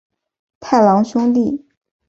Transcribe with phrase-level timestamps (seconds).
[0.59, 1.63] 太郎兄弟。